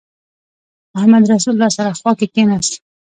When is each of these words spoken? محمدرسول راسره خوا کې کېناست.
محمدرسول 0.95 1.55
راسره 1.61 1.91
خوا 1.99 2.11
کې 2.19 2.27
کېناست. 2.33 2.73